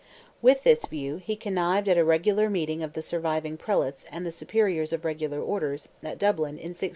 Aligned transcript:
With 0.41 0.63
this 0.63 0.87
view, 0.87 1.17
he 1.17 1.35
connived 1.35 1.87
at 1.87 1.95
a 1.95 2.49
meeting 2.49 2.81
of 2.81 2.93
the 2.93 3.03
surviving 3.03 3.55
prelates 3.55 4.07
and 4.11 4.25
the 4.25 4.31
superiors 4.31 4.93
of 4.93 5.05
regular 5.05 5.39
orders, 5.39 5.89
at 6.01 6.17
Dublin, 6.17 6.55
in 6.57 6.69
1666. 6.73 6.89